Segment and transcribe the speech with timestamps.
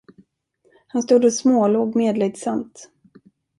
[0.87, 2.89] Han stod och smålog medlidsamt.